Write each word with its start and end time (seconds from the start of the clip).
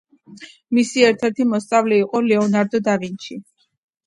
მისი 0.77 1.03
ერთ-ერთი 1.09 1.47
მოსწავლე 1.49 2.01
იყო 2.05 2.23
ლეონარდო 2.31 2.83
და 2.89 2.97
ვინჩი. 3.05 3.39